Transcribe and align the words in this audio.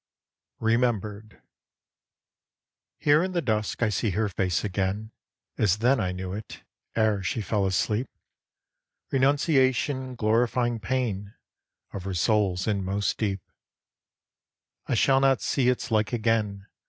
REMEMBERED 0.61 1.43
Here 2.97 3.23
in 3.23 3.33
the 3.33 3.41
dusk 3.43 3.83
I 3.83 3.89
see 3.89 4.09
her 4.17 4.29
face 4.29 4.63
again 4.63 5.11
As 5.59 5.77
then 5.77 5.99
I 5.99 6.11
knew 6.11 6.33
it, 6.33 6.63
ere 6.95 7.21
she 7.21 7.39
fell 7.39 7.67
asleep; 7.67 8.07
Renunciation 9.11 10.15
glorifying 10.15 10.79
pain 10.79 11.35
Of 11.93 12.05
her 12.05 12.15
soul's 12.15 12.65
inmost 12.65 13.19
deep. 13.19 13.41
I 14.87 14.95
shall 14.95 15.19
not 15.19 15.39
see 15.39 15.69
its 15.69 15.91
like 15.91 16.11
again! 16.13 16.65